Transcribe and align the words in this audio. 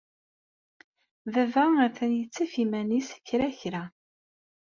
Baba 1.33 1.63
atan 1.85 2.11
yettaf 2.19 2.53
iman-is 2.63 3.09
kra 3.27 3.49
kra. 3.59 3.83